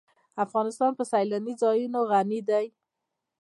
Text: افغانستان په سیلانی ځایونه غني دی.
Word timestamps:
افغانستان 0.45 0.91
په 0.99 1.03
سیلانی 1.11 1.53
ځایونه 1.61 1.99
غني 2.11 2.39
دی. 2.49 2.65